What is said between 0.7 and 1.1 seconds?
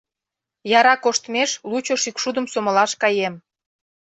Яра